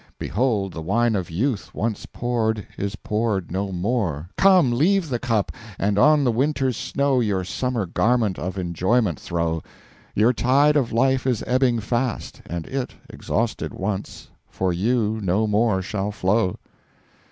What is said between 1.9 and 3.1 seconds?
poured, is